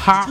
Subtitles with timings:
[0.00, 0.26] 哈。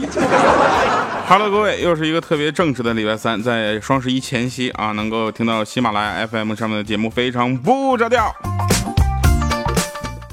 [1.28, 8.34] Hello，各位，又是一个特别正直的礼拜三，在双十一前夕啊，能够听到喜马拉雅 FM 上面的节目，非常不着调。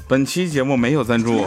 [0.08, 1.46] 本期节目没有赞助，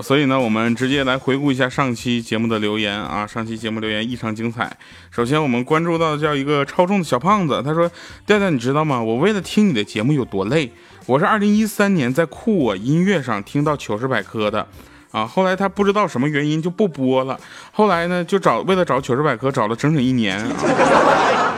[0.00, 3.26] 所以呢，我们直接来回顾一下上期节目的留言啊。
[3.26, 4.74] 上期节目留言异常精彩。
[5.10, 7.90] 首先，我们关注到叫一个超重的小胖子，他说
[8.24, 9.02] ：“调调，你知道吗？
[9.02, 10.72] 我为了听你的节目有多累？
[11.04, 14.66] 我是二零一三年在酷我音乐上听到糗事百科的。”
[15.10, 17.38] 啊，后来他不知道什么原因就不播了。
[17.72, 20.38] 后来呢，就找为了找糗事百科找了整整一年，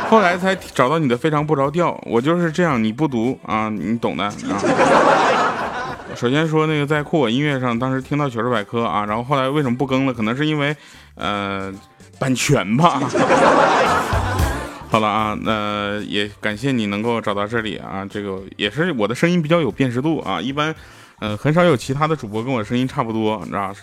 [0.09, 2.01] 后来才找到你的非常不着调。
[2.07, 4.33] 我就是这样，你不读啊，你懂的啊。
[6.15, 10.15] 首先说那个在酷我音乐上，当时听到糗事百科啊，然后后来为什么不更了？
[10.15, 10.77] 可能是因为
[11.17, 11.73] 呃
[12.19, 13.01] 版权吧。
[14.91, 20.73] 好了啊，那也感谢你能够找到这里啊，这个也是我的声音比较有辨识度啊，一般。
[21.21, 23.75] 嗯，很少有其他的主播跟我声音差不多，你知道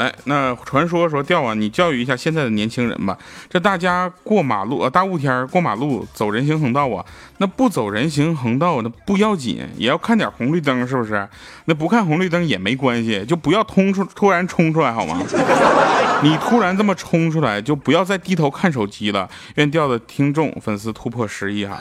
[0.00, 3.18] 来，那传说说调啊，你教育一下现在的年轻人吧。
[3.50, 7.04] 这大家过马路，呃，大雾天过马路走人行横道啊，
[7.36, 11.28] 那不走人行横道那不要紧，也要看点红绿灯，是不是？
[11.66, 15.20] 那不看红绿灯也没关系，就不要冲出突然冲出来好吗？
[16.24, 19.28] 你突然这么冲出来，就不要再低头看手机了。
[19.56, 21.78] 愿调的听众粉丝突破十亿哈。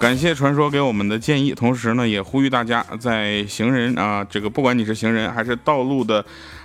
[0.00, 6.24] 感谢传说给我们的建议，同时呢，也呼吁大家在行人啊，这个不管你是行人还是道路的。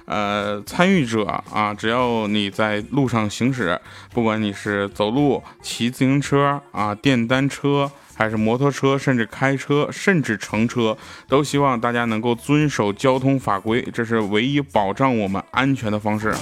[0.09, 3.79] 呃，参与者啊，只要你在路上行驶，
[4.11, 16.33] 不管你是走路、骑自行车啊、电单车，还是摩托车，甚至开车，甚至乘车，都希望大家能够遵守交通法规，这是唯一保障我们安全的方式。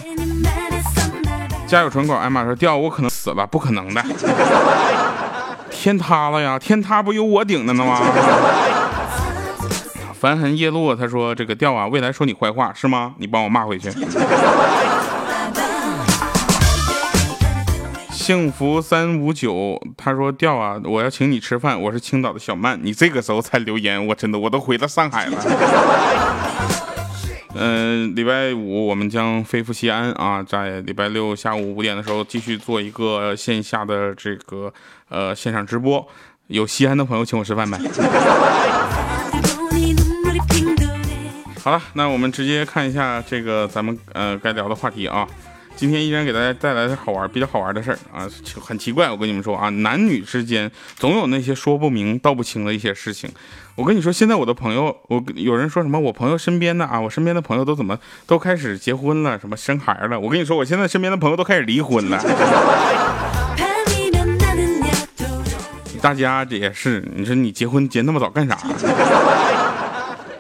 [1.68, 4.02] 家有纯狗，艾玛说掉，我可能死了，不可能的，
[5.70, 8.02] 天塌了呀，天塌不有我顶着呢吗？
[10.20, 13.14] 繁痕叶落，他说：“这个调啊，未来说你坏话是吗？
[13.20, 13.92] 你帮我骂回去。
[18.10, 21.80] ”幸福三五九，他说：“调啊，我要请你吃饭。
[21.80, 25.38] 我是青岛的小曼，你这个时候才留言，我真的我都回到上海了。
[27.60, 34.74] ”嗯，礼拜五我们将飞赴西安啊，在礼拜六下午五点的时候继续做一个线下的这个
[35.10, 36.06] 呃线上直播，
[36.48, 37.80] 有西安的朋友请我吃饭呗。
[41.68, 45.28] 好了，那我们直接看一下这个咱们呃该聊的话题啊。
[45.76, 48.26] 今天依然给大家带来的好玩、比较好玩的事儿啊，
[48.58, 53.30] 很奇怪，我跟你们说啊，男女之间总有那些说不明道不清的一些事情。
[53.76, 60.18] 我跟你说，现在我的朋友，我有人说什么，我朋友身边的啊，我身边的朋友都怎么都开始结婚了，什么生孩了。
[60.18, 62.18] 我跟你说，我现在身边的朋友都开始离婚了。
[66.00, 68.58] 大家也是，你说你结婚结那么早干啥？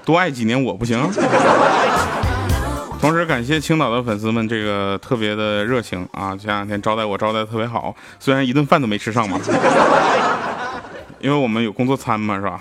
[0.07, 0.97] 多爱几年我不行。
[3.01, 6.34] 同时感谢青岛的粉丝们，这个特别的热情啊！
[6.34, 9.38] 前两天招待我招待特别好，虽然一顿饭都没吃上嘛，
[11.19, 12.57] 因为我们有工作餐嘛，是吧？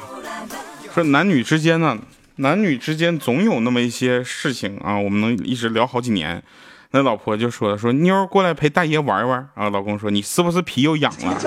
[0.93, 1.97] 说男女之间呢，
[2.37, 6.43] 男女之间总有那么一些事情啊，我们能一直聊好几年。
[6.91, 11.39] 那老婆就说说妞过来陪大爷玩玩啊，老公说你是不是皮又痒了？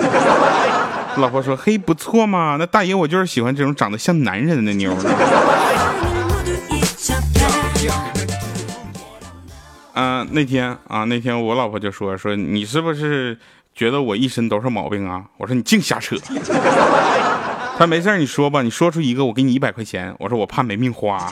[1.18, 4.96] 老婆说嘿不错嘛，那大爷我就是喜欢这种长得像男人的妞。
[10.00, 13.36] 嗯，那天啊，那天我老婆就说说你是不是
[13.74, 15.22] 觉得我一身都是毛病啊？
[15.36, 16.16] 我说你净瞎扯。
[17.76, 20.14] 他没事你说吧，你说出一个我给你一百块钱。
[20.18, 21.30] 我说我怕没命花。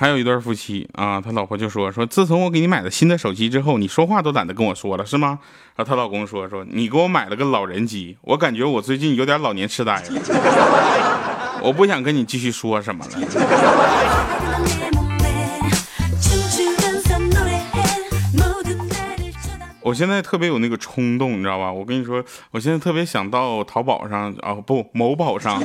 [0.00, 5.38] 还有一对夫妻啊，他老婆就说说，自从我给你买了新的手机之后，你说话都懒得跟我说了，是吗？
[5.76, 10.04] 然后她老公说说，你给我买了个老人机，我感觉我最近有点老年痴呆了，
[11.62, 13.10] 我不想跟你继续说什么了。
[19.82, 21.70] 我现在特别有那个冲动，你知道吧？
[21.70, 25.62] 我跟你说，我现在特别想到淘宝上啊，不，某宝上，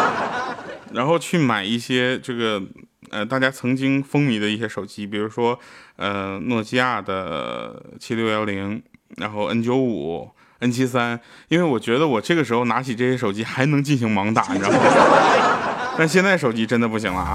[0.92, 2.62] 然后去买一些这个。
[3.10, 5.58] 呃，大家曾经风靡的一些手机，比如说，
[5.96, 8.82] 呃，诺基亚的七六幺零，
[9.16, 14.78] 然后 N 九五、N 七三，因为我觉得我这个时候拿起这些手机还能进行盲打，你知道吗？
[15.98, 17.32] 但现在手机真的不行了啊！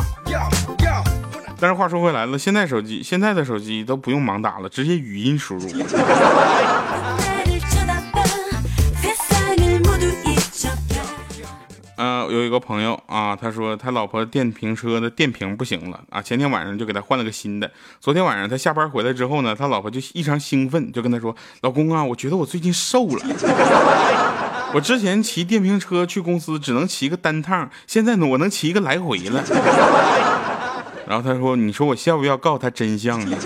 [1.59, 5.67] 但是话说回来了，现在手机现在的手机都不用盲打了，直接语音输入。
[12.33, 17.71] 有一个朋友啊，他说他老婆电瓶车的电瓶不行了啊，前天晚上就给他换了个新的。
[17.99, 23.25] 昨天晚上他下班回来之后呢，他老婆就异常兴奋，就跟他说：“老公啊，我觉得我最近瘦了。”
[24.73, 29.43] 我之前骑电瓶车去公司只能骑个单趟，现在呢我能骑一个来回了。
[31.05, 33.37] 然后他说：“你说我要不要告诉他真相呢？”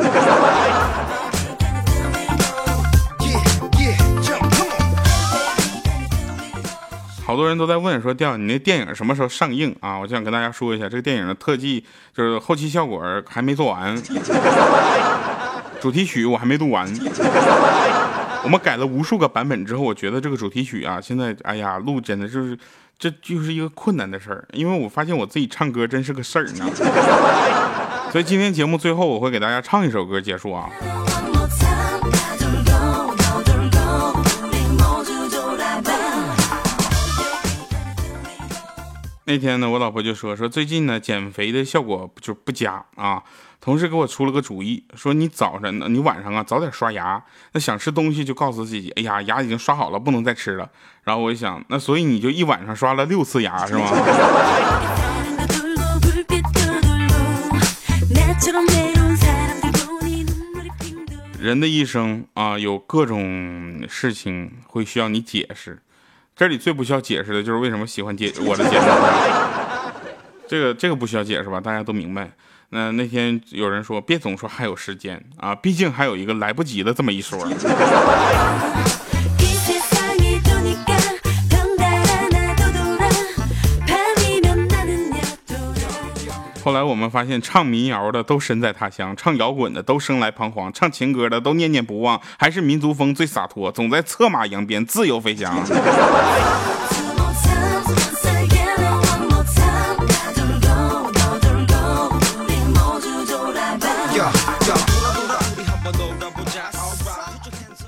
[7.27, 11.83] 好多人都在问说：“调你那电影什么时候上映啊？”我就想跟大家说一下，这个电影的特技
[12.15, 14.01] 就是后期效果还没做完，
[15.81, 16.88] 主题曲我还没录完。
[18.44, 22.57] 我们改了无数个版本之后，我觉得这个主题曲啊，现在哎呀，录真的就是，
[22.97, 26.65] 这就是一个困难的事儿，因为我发现我自己唱歌真是个事儿呢。
[28.09, 30.69] 所以今天节目最后我会给大家唱一首歌结束啊。
[39.29, 43.21] 那天呢，我老婆就说说最近呢减肥的效果就不佳啊。
[43.59, 47.21] 同事给我出了个主意，说你早晨呢，你晚上啊早点刷牙。
[47.51, 50.69] 那想吃东西就告诉自己，哎呀，牙已经刷好了，不能再吃了。
[51.03, 53.91] 然后我一想，那所以你就一晚上刷了六次牙是吗？
[61.38, 65.81] 人的一生啊，有各种事情会需要你解释。
[66.37, 68.85] 这里最不需要解释的就是为什么喜欢解 我的节目，
[70.47, 71.59] 这个这个不需要解释吧？
[71.59, 72.29] 大家都明白。
[72.69, 77.39] 那那天有人说，别总说还有时间啊，毕竟还有一个来不及的这么一说。
[86.67, 95.55] 后来我们发现，唱民谣的都身在他乡，唱摇滚的都生来彷徨，唱情歌的都念念不忘，还是民族风最洒脱，总在策马扬鞭，自由飞翔。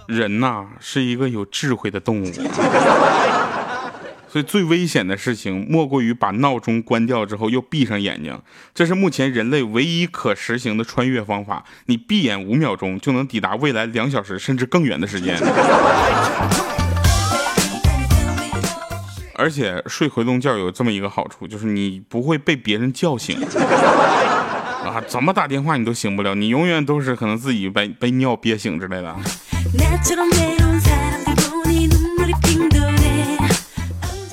[0.08, 2.32] 人呐，是一个有智慧的动物。
[4.32, 8.40] 所以最危险的事情，莫过于把闹钟关掉之后又闭上眼睛。
[8.76, 11.66] 这是目前人类唯一可实行的穿越方法。
[11.88, 15.36] 你闭眼五秒钟，就能抵达未来两小时甚至更远的时间。
[19.34, 23.36] 而且睡回笼觉有这么一个好处，就是你不会被别人叫醒。
[23.42, 29.16] 啊，怎么打电话你都醒不了，你永远都是可能自己被被尿憋醒之类的。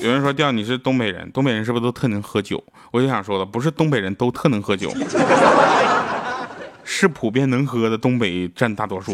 [0.07, 2.63] 有人说调你是东北人，东北人是不是都特能喝酒？
[2.91, 4.89] 我就想说了，不是东北人都特能喝酒，
[6.85, 9.13] 是普遍能喝的东北占大多数。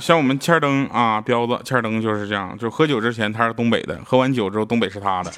[0.00, 5.30] 像我们欠灯啊，彪子欠灯就是这样，就喝酒之前他是东北的，喝完酒之后东北是他的。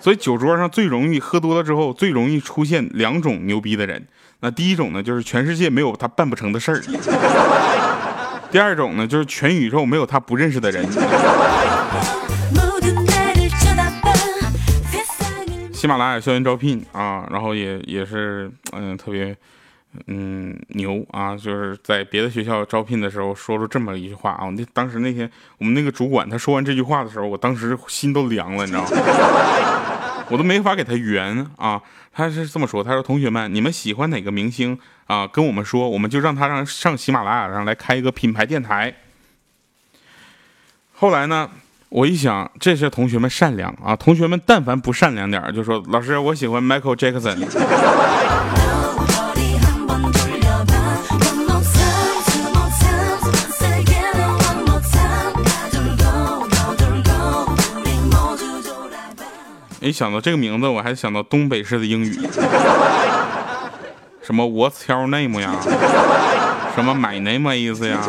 [0.00, 4.06] 所以酒桌上最容易喝多了之后，最容易出现两种牛逼的人。
[4.40, 6.80] 那第一种呢，就是全世界没有他办不成的事儿。
[8.54, 10.86] 第二种呢，就是全宇宙没有他不认识的人。
[15.72, 19.36] 喜马拉雅校园招聘啊，然后也也是嗯特别
[20.06, 24.48] 嗯牛啊，就是在别的学校招聘的时候说出这么一句话啊。
[24.56, 25.28] 那当时那天
[25.58, 28.88] 我们那个主管他说完这句话的时候，我当时心都凉了，你知道吗？
[30.30, 31.82] 我都没法给他圆啊！
[32.12, 35.26] 他是这么说：“他说同学们，你们喜欢哪个明星啊？
[35.26, 38.94] 跟我们说，我们就让他让上喜马拉雅上来开一个品牌电台。”
[40.96, 41.50] 后来呢，
[41.88, 43.96] 我一想，这些同学们善良啊！
[43.96, 47.44] 同学们但凡不善良点就说：“老师，我喜欢 Michael Jackson。”
[59.80, 62.18] 一想到这个名字，我还想到东北式的英语，
[64.24, 65.54] 什么 What's your name 呀，
[66.74, 68.00] 什么 My name is 呀。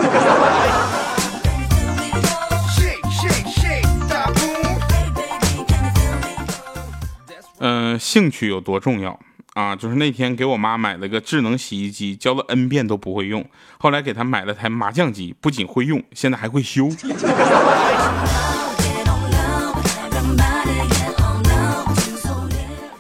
[7.59, 9.19] 嗯，兴趣有多重要
[9.55, 9.75] 啊？
[9.75, 13.43] 就是那天给我妈买了个智能洗衣机，教了 N 遍都不会用，
[13.77, 16.89] 后来给她买了台麻将机，不仅会用，现在还会修。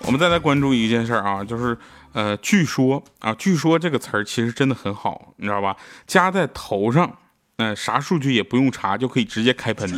[0.05, 1.75] 我们再来关注一件事儿啊，就是，
[2.13, 5.75] 呃，据说啊，据说这个词儿其实真的很好，你知道吧？
[6.05, 7.11] 加在头上，
[7.57, 9.89] 嗯，啥数据也不用查，就可以直接开喷。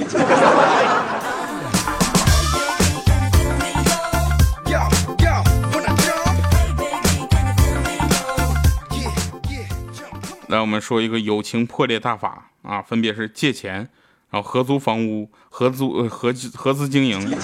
[10.48, 13.90] 来，我们说一个友情破裂大法啊，分别是借钱，
[14.30, 17.38] 然后合租房屋，合租合合资经营。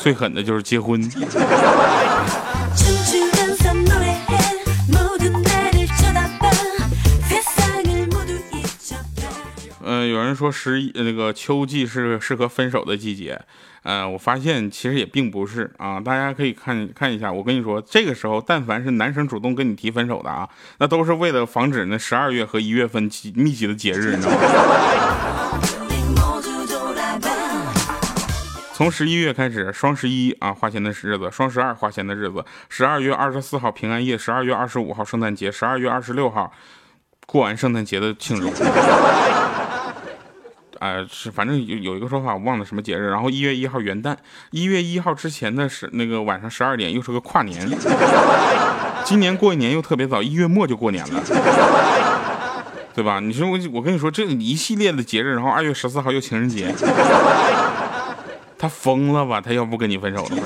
[0.00, 0.98] 最狠的就是结婚。
[9.82, 13.40] 嗯，有有人说十一那个秋季是适合分手的季节，
[13.82, 15.98] 呃，我发现其实也并不是啊。
[15.98, 25.29] 大家可以看看一下，我跟你说，这个时候但凡是男生主动跟你提分手的啊，那都是为了防止那十二月和一月份密集的节日，你知道吗？
[28.80, 36.50] 从十一月开始，双十一啊花钱的日子，双十二花钱的日子，十二月二十四号平安夜，十二月二十五号圣诞节，十二月二十六号
[37.26, 38.50] 过完圣诞节的庆祝。
[40.78, 43.10] 呃，是反正有有一个说法，我忘了什么节日。
[43.10, 44.16] 然后一月一号元旦，
[44.50, 47.68] 一月一号之前的是那个晚上十二点，又是个跨年。
[49.04, 51.22] 今年过一年又特别早，一月末就过年了，
[52.94, 53.20] 对吧？
[53.20, 56.74] 你说我我跟你说，这一系列的节日，然后二月十四号又情人节。
[58.60, 59.40] 他疯了吧？
[59.40, 60.36] 他要不跟你分手了？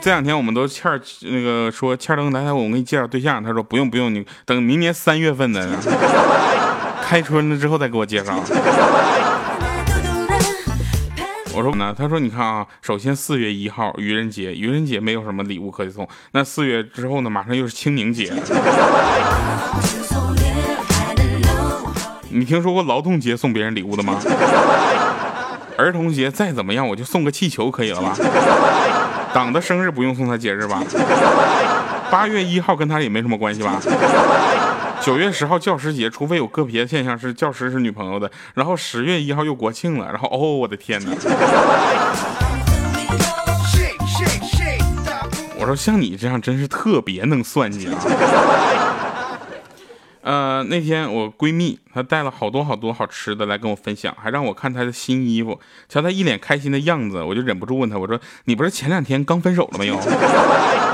[0.00, 0.90] 这两天我们都欠
[1.22, 3.42] 那个说欠儿登来来，我给你介绍对象。
[3.42, 5.66] 他说不用不用，你等明年三月份的
[7.02, 8.34] 开春了之后再给我介绍。
[11.54, 11.94] 我说呢？
[11.96, 16.08] 他说你看啊，首先四月一号愚人节，愚人节没有什么礼物可以送。
[16.32, 17.30] 那四月之后呢？
[17.30, 18.32] 马上又是清明节。
[22.32, 24.18] 你听说过劳动节送别人礼物的吗？
[25.76, 28.16] 儿童节再怎么样，我就送个气球可以了吧？
[29.34, 30.82] 党的生日不用送他节日吧？
[32.10, 33.80] 八月一号跟他也没什么关系吧？
[35.00, 41.12] 九月十号教师节，除非有个别现象是教师是女朋友的，然后十月一号又国庆了，然后哦，我的天哪！
[45.58, 47.98] 我说像你这样真是特别能算计啊！
[50.22, 55.58] 呃，那天我闺蜜她带了好多好多好吃的来跟我分享，还让我看她的新衣服。
[55.88, 59.96] 瞧她一脸开心的样子，我就忍不住问她，我说：“你不是前两天刚分手了没有？”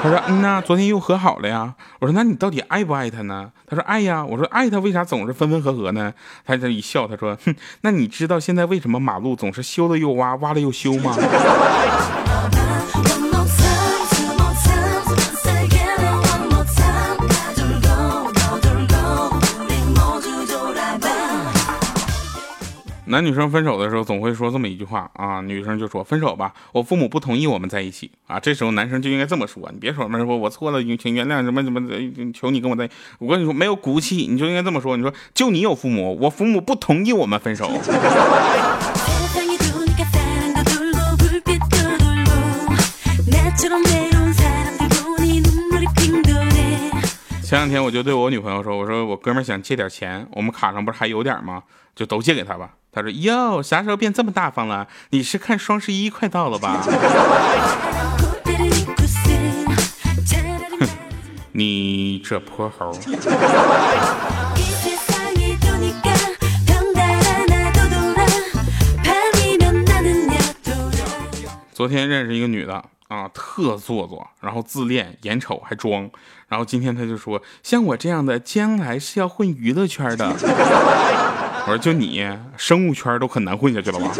[0.02, 6.12] 她说：“嗯呐，昨天又和好了呀。”我说：“那你到底爱不爱他呢？”她说：“爱呀。”我说：“爱他为啥总是分分合合呢？”
[6.46, 11.14] 她这一笑，她说：“哼，那你知道现在为什么马路总是修了又挖，挖了又修吗？”
[23.10, 28.38] 男女生分手的时候总会说这么一句话啊，女生就说分手吧，我父母不同意我们在一起啊。
[28.38, 31.96] 这时候男生就应该这么说，你别说什么说我错了，请原谅什么什么的，
[32.32, 32.88] 求你跟我在。
[33.18, 37.70] 我跟你说没有骨气，你就应该这么说，你说就你有父母，我父母不同意我们分手。
[47.42, 51.62] 前两天我就对我女朋友说，我说我哥们想借点钱，我们卡上不是还有点吗？
[51.96, 52.74] 就都借给他吧。
[52.98, 54.88] 他说哟，啥时候变这么大方了？
[55.10, 56.82] 你是看双十一快到了吧？
[61.52, 62.92] 你这泼猴！
[71.72, 72.84] 昨天认识一个女的。
[73.06, 76.10] 啊，特做作，然后自恋，眼丑还装，
[76.46, 80.30] 然后今天他就说，像我这样的将来是要混娱乐圈的。
[81.68, 84.10] 我说就你，生物圈都很难混下去了吧？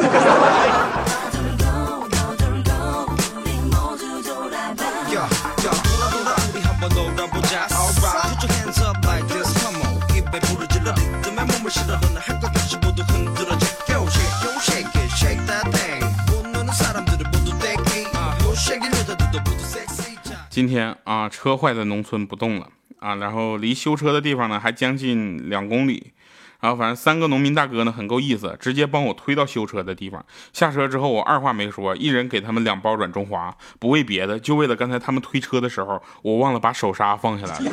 [20.50, 26.12] 今天啊，车坏在农村不动了啊，然后离修车的地方呢还将近两公里，
[26.60, 30.24] 然后反正三个农民大哥呢很够意思，直接帮我推到修车的地方。
[30.52, 37.70] 下车之后，我二话没说，一人给他们两包软中华，不为别的，就为了刚才他们推车的时候，我忘了把手刹放下来了。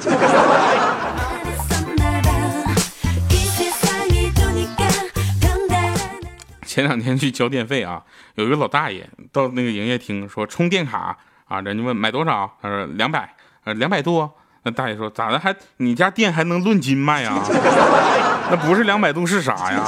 [6.65, 8.03] 前两天去交电费啊，
[8.35, 11.17] 有一个老大爷到那个营业厅说充电卡。
[11.45, 12.57] 啊，人家问买多少？
[12.59, 14.35] 他说两百，呃，两百多。
[14.65, 15.37] 那大爷说咋的？
[15.39, 17.45] 还你家店还能论斤卖啊？
[18.49, 19.85] 那不是两百度是啥呀？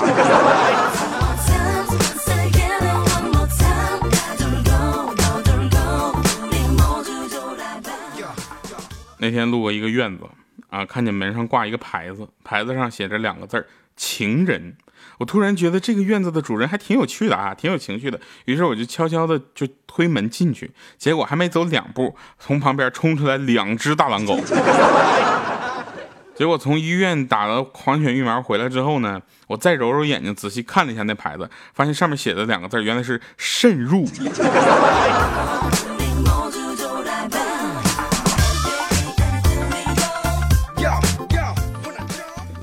[9.18, 10.26] 那天路过一个院子，
[10.70, 13.66] 啊，看见门上挂一个牌子，牌子上写着两个字儿
[13.98, 14.78] “情人”。
[15.18, 18.20] 我突然觉得这个院子的主人还挺有趣的啊，挺有情绪的。
[18.46, 24.40] 于是我就悄悄的就推门进去，结果还没走两步，从旁边冲出来两只大狼狗。
[26.36, 34.06] 结果从医院打了狂犬疫苗回来之后呢，我再揉揉眼睛，仔细看了一下那牌子，发现上面写的两个字原来是慎入。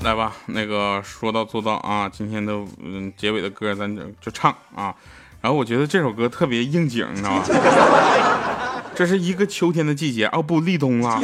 [0.05, 2.07] 来吧，那个说到做到啊！
[2.07, 4.93] 今天的嗯结尾的歌咱就就唱啊。
[5.41, 7.43] 然后我觉得这首歌特别应景，你知道吗？
[8.93, 11.19] 这是一个秋天的季节哦，不立冬了。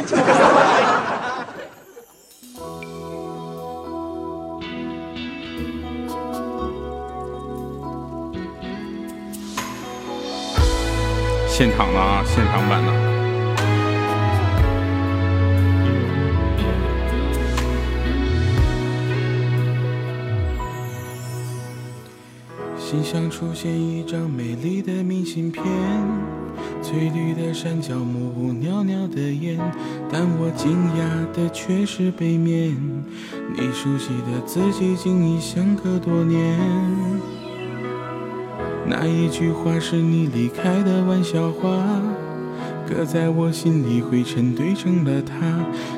[11.48, 13.21] 现场的啊，现场版的。
[22.92, 25.64] 心上出现一张美丽的明信片，
[26.82, 29.58] 翠绿的山脚木屋，袅袅的烟，
[30.10, 32.76] 但我惊讶的却是背面，
[33.56, 36.58] 你熟悉的字迹竟已相隔多年。
[38.86, 41.70] 那一句话是你离开的玩笑话，
[42.86, 45.34] 搁在我心里灰尘堆成了塔，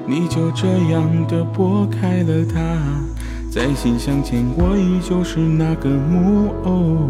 [0.06, 2.60] 你就这样的拨开了它。
[3.54, 7.08] 在心相牵，我依旧是那个木偶，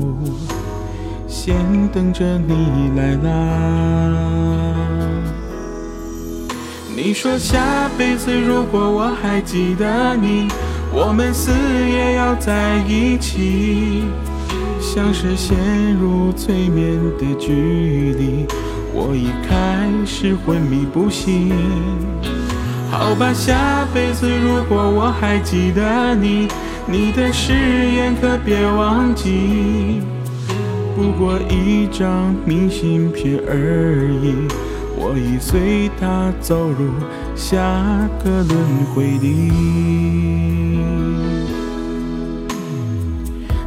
[1.26, 1.56] 先
[1.88, 3.30] 等着你来拉。
[6.94, 10.48] 你说下辈子如果我还记得你，
[10.92, 14.04] 我们死也要在一起。
[14.82, 15.56] 像是陷
[15.94, 18.44] 入催眠的距离，
[18.92, 21.50] 我已开始昏迷不醒。
[22.96, 26.46] 好吧，下辈子如果我还记得你，
[26.86, 30.00] 你的誓言可别忘记。
[30.94, 34.46] 不过一张明信片而已，
[34.96, 36.92] 我已随它走入
[37.34, 37.58] 下
[38.22, 39.50] 个轮回里。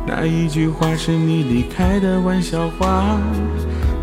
[0.07, 3.19] 那一句话是你离开的玩笑话。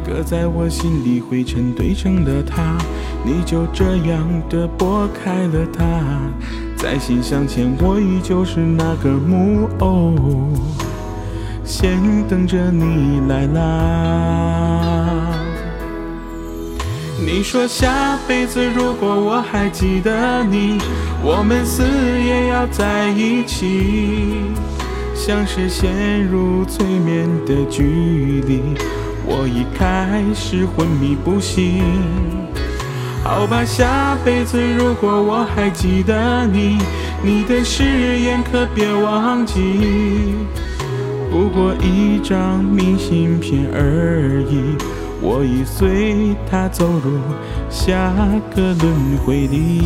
[0.06, 2.76] 搁在我心里，灰尘堆成了塔，
[3.24, 5.84] 你就这样的拨开了它。
[6.76, 10.52] 在心相牵，我依旧是那个木偶，
[11.64, 15.30] 先等着你来啦。
[17.26, 20.78] 你说下辈子如果我还记得你，
[21.22, 24.52] 我们死也要在一起，
[25.14, 28.60] 像是陷入催眠的距离。
[29.26, 31.82] 我已开始昏迷不醒，
[33.24, 36.76] 好吧，下辈子如果我还记得你，
[37.22, 40.34] 你的誓言可别忘记。
[41.30, 44.76] 不过一张明信片而已，
[45.22, 47.18] 我已随它走入
[47.70, 48.12] 下
[48.54, 49.80] 个轮回里，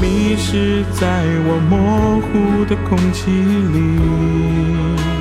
[0.00, 5.11] 迷失在我模糊的空气里。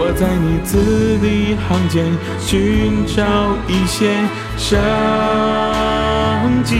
[0.00, 2.06] 我在你字里行间
[2.38, 3.20] 寻找
[3.66, 4.78] 一线生
[6.62, 6.76] 机。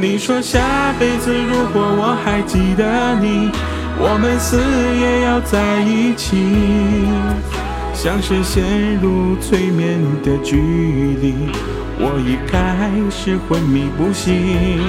[0.00, 3.52] 你说下辈子如果我还记得你，
[4.00, 4.58] 我们死
[5.00, 6.36] 也要在一起。
[7.94, 10.56] 像是陷入催眠的距
[11.20, 11.34] 离，
[11.98, 14.80] 我已开始昏迷不醒。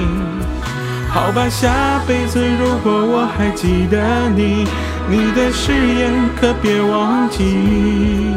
[1.12, 4.64] 好吧，下辈子如果我还记得你，
[5.08, 8.32] 你的誓言可别忘记。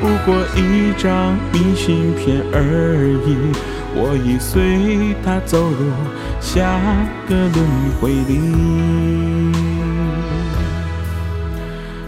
[0.00, 2.62] 不过一张明信片而
[3.26, 3.36] 已，
[3.96, 5.90] 我已随它走入
[6.40, 6.78] 下
[7.28, 7.66] 个轮
[8.00, 9.52] 回里。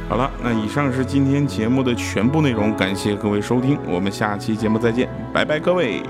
[0.09, 6.01] 好了，那以上是今天节目的全部内容，感谢各位收听，我们下期节目再见，拜拜，各位。